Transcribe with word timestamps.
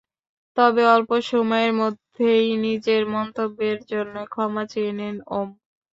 তবে 0.57 0.83
অল্প 0.95 1.11
সময়ের 1.29 1.71
মধ্যেই 1.81 2.47
নিজের 2.65 3.01
মন্তব্যের 3.15 3.77
জন্য 3.91 4.15
ক্ষমা 4.31 4.63
চেয়ে 4.71 4.93
নেন 4.99 5.15
ওম। 5.31 5.49